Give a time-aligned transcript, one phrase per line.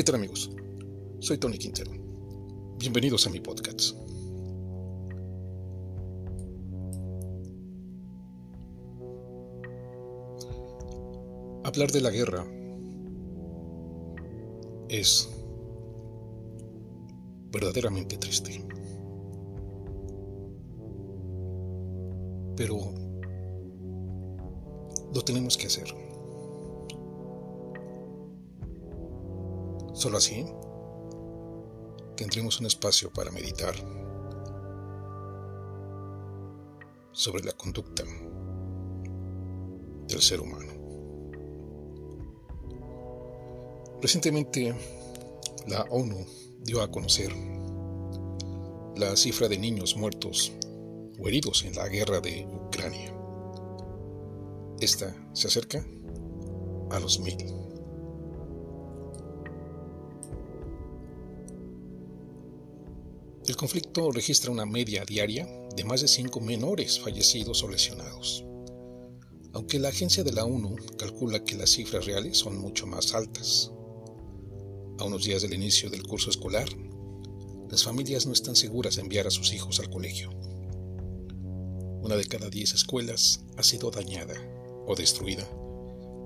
[0.00, 0.50] ¿Qué tal amigos?
[1.18, 1.90] Soy Tony Quintero.
[2.78, 3.94] Bienvenidos a mi podcast.
[11.64, 12.46] Hablar de la guerra
[14.88, 15.28] es
[17.52, 18.64] verdaderamente triste.
[22.56, 22.78] Pero
[25.12, 26.09] lo tenemos que hacer.
[30.00, 30.46] Solo así
[32.16, 33.74] tendremos un espacio para meditar
[37.12, 38.02] sobre la conducta
[40.08, 40.72] del ser humano.
[44.00, 44.74] Recientemente,
[45.66, 46.24] la ONU
[46.60, 47.30] dio a conocer
[48.96, 50.50] la cifra de niños muertos
[51.18, 53.14] o heridos en la guerra de Ucrania.
[54.80, 55.84] Esta se acerca
[56.90, 57.69] a los mil.
[63.50, 68.44] El conflicto registra una media diaria de más de cinco menores fallecidos o lesionados,
[69.52, 73.72] aunque la agencia de la ONU calcula que las cifras reales son mucho más altas.
[75.00, 76.68] A unos días del inicio del curso escolar,
[77.68, 80.30] las familias no están seguras de enviar a sus hijos al colegio.
[82.02, 84.34] Una de cada diez escuelas ha sido dañada
[84.86, 85.44] o destruida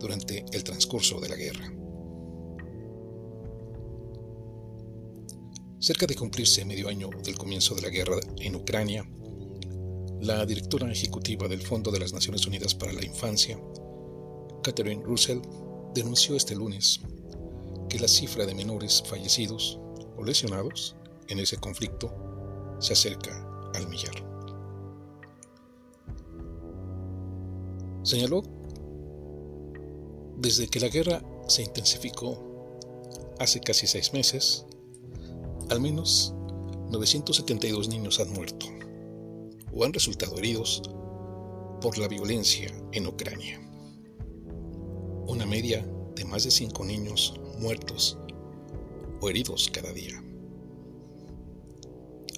[0.00, 1.79] durante el transcurso de la guerra.
[5.80, 9.02] Cerca de cumplirse medio año del comienzo de la guerra en Ucrania,
[10.20, 13.58] la directora ejecutiva del Fondo de las Naciones Unidas para la Infancia,
[14.62, 15.40] Catherine Russell,
[15.94, 17.00] denunció este lunes
[17.88, 19.80] que la cifra de menores fallecidos
[20.18, 20.96] o lesionados
[21.28, 22.14] en ese conflicto
[22.78, 24.14] se acerca al millar.
[28.02, 28.42] Señaló,
[30.36, 32.76] desde que la guerra se intensificó
[33.38, 34.66] hace casi seis meses,
[35.70, 36.34] al menos
[36.90, 38.66] 972 niños han muerto
[39.72, 40.82] o han resultado heridos
[41.80, 43.60] por la violencia en Ucrania.
[45.28, 45.86] Una media
[46.16, 48.18] de más de 5 niños muertos
[49.20, 50.22] o heridos cada día.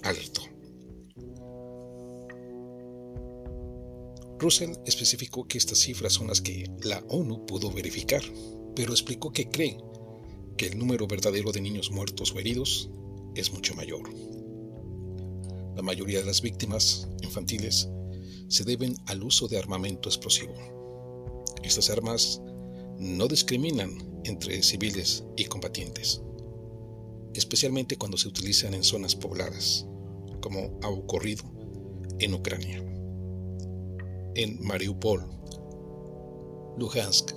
[0.03, 0.41] Alertó.
[4.37, 8.21] Russell especificó que estas cifras son las que la ONU pudo verificar,
[8.75, 9.77] pero explicó que cree
[10.55, 12.91] que el número verdadero de niños muertos o heridos
[13.35, 14.09] es mucho mayor.
[15.75, 17.89] La mayoría de las víctimas infantiles
[18.47, 20.53] se deben al uso de armamento explosivo.
[21.63, 22.41] Estas armas
[22.99, 26.21] no discriminan entre civiles y combatientes,
[27.33, 29.85] especialmente cuando se utilizan en zonas pobladas,
[30.41, 31.43] como ha ocurrido
[32.19, 32.83] en Ucrania
[34.35, 35.23] en Mariupol,
[36.77, 37.33] Luhansk,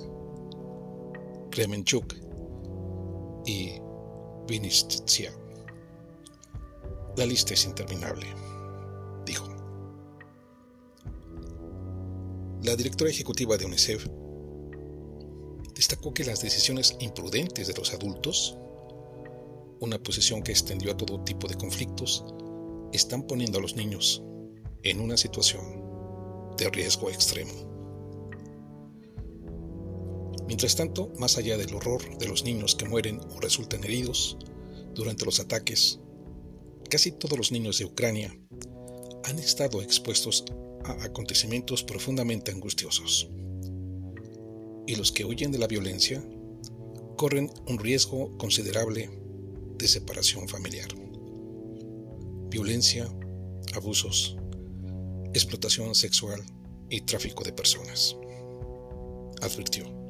[1.50, 2.14] Kremenchuk
[3.44, 3.72] y
[4.48, 5.32] Vinnytsia.
[7.16, 8.26] La lista es interminable,
[9.24, 9.48] dijo.
[12.62, 14.06] La directora ejecutiva de UNICEF
[15.74, 18.58] destacó que las decisiones imprudentes de los adultos,
[19.80, 22.22] una posición que extendió a todo tipo de conflictos,
[22.92, 24.22] están poniendo a los niños
[24.82, 25.64] en una situación
[26.58, 27.52] de riesgo extremo.
[30.46, 34.36] Mientras tanto, más allá del horror de los niños que mueren o resultan heridos
[34.94, 35.98] durante los ataques,
[36.86, 38.36] casi todos los niños de Ucrania
[39.24, 40.44] han estado expuestos
[40.84, 43.28] a acontecimientos profundamente angustiosos.
[44.86, 46.22] Y los que huyen de la violencia
[47.16, 49.10] corren un riesgo considerable
[49.78, 50.88] de separación familiar.
[52.50, 53.08] Violencia,
[53.74, 54.36] abusos,
[55.34, 56.40] explotación sexual
[56.88, 58.16] y tráfico de personas,
[59.42, 60.05] advirtió.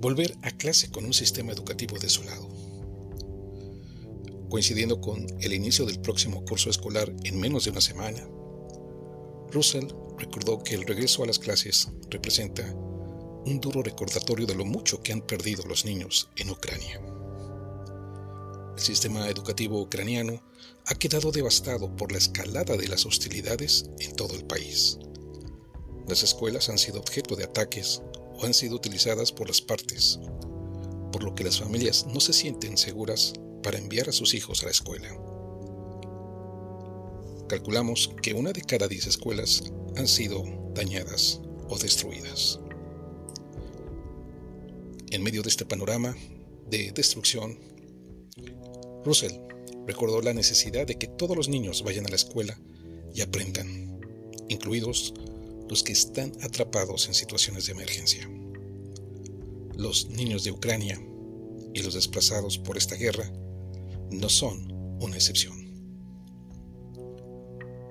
[0.00, 2.48] Volver a clase con un sistema educativo desolado.
[4.48, 8.26] Coincidiendo con el inicio del próximo curso escolar en menos de una semana,
[9.50, 12.64] Russell recordó que el regreso a las clases representa
[13.44, 16.98] un duro recordatorio de lo mucho que han perdido los niños en Ucrania.
[18.78, 20.42] El sistema educativo ucraniano
[20.86, 24.98] ha quedado devastado por la escalada de las hostilidades en todo el país.
[26.08, 28.00] Las escuelas han sido objeto de ataques
[28.40, 30.18] o han sido utilizadas por las partes,
[31.12, 33.32] por lo que las familias no se sienten seguras
[33.62, 35.08] para enviar a sus hijos a la escuela.
[37.48, 39.64] Calculamos que una de cada diez escuelas
[39.96, 40.44] han sido
[40.74, 42.60] dañadas o destruidas.
[45.10, 46.16] En medio de este panorama
[46.70, 47.58] de destrucción
[49.04, 49.32] Russell
[49.86, 52.58] recordó la necesidad de que todos los niños vayan a la escuela
[53.14, 54.00] y aprendan,
[54.48, 55.14] incluidos
[55.70, 58.28] los que están atrapados en situaciones de emergencia.
[59.76, 61.00] Los niños de Ucrania
[61.72, 63.32] y los desplazados por esta guerra
[64.10, 65.56] no son una excepción.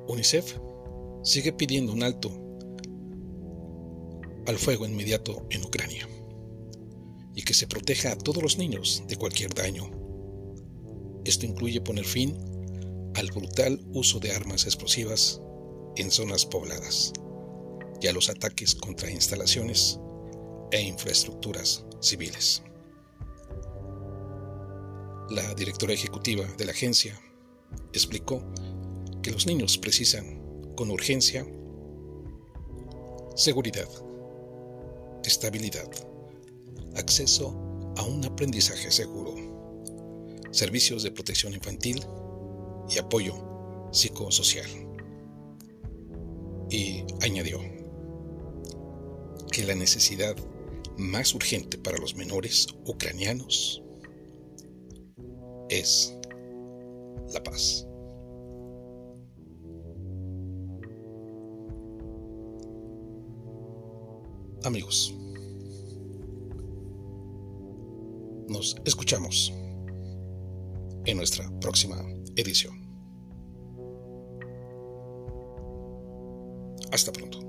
[0.09, 0.57] UNICEF
[1.23, 2.29] sigue pidiendo un alto
[4.45, 6.07] al fuego inmediato en Ucrania
[7.33, 9.89] y que se proteja a todos los niños de cualquier daño.
[11.23, 12.35] Esto incluye poner fin
[13.15, 15.41] al brutal uso de armas explosivas
[15.95, 17.13] en zonas pobladas
[18.01, 19.99] y a los ataques contra instalaciones
[20.71, 22.63] e infraestructuras civiles.
[25.29, 27.19] La directora ejecutiva de la agencia
[27.93, 28.41] explicó
[29.21, 30.41] que los niños precisan
[30.75, 31.45] con urgencia
[33.35, 33.87] seguridad,
[35.23, 35.89] estabilidad,
[36.95, 39.35] acceso a un aprendizaje seguro,
[40.51, 42.03] servicios de protección infantil
[42.89, 43.35] y apoyo
[43.91, 44.67] psicosocial.
[46.69, 47.59] Y añadió
[49.63, 50.35] la necesidad
[50.97, 53.81] más urgente para los menores ucranianos
[55.69, 56.15] es
[57.33, 57.85] la paz.
[64.63, 65.13] Amigos,
[68.49, 69.53] nos escuchamos
[71.05, 71.97] en nuestra próxima
[72.35, 72.77] edición.
[76.91, 77.48] Hasta pronto.